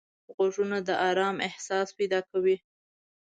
غوږونه 0.35 0.77
د 0.87 0.89
آرام 1.09 1.35
احساس 1.47 1.87
پیدا 1.97 2.19
کوي 2.29 2.55